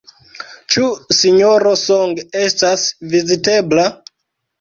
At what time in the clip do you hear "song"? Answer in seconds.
1.81-2.15